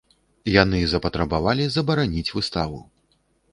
[0.51, 2.83] Яны запатрабавалі забараніць выставу.